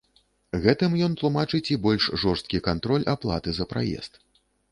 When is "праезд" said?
3.75-4.13